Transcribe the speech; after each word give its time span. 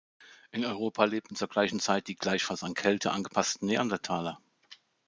In 0.49 0.63
Europa 0.65 1.03
lebten 1.05 1.35
zur 1.35 1.47
gleichen 1.47 1.79
Zeit 1.79 2.07
die 2.07 2.15
gleichfalls 2.15 2.63
an 2.63 2.73
Kälte 2.73 3.11
angepassten 3.11 3.67
Neandertaler. 3.67 4.39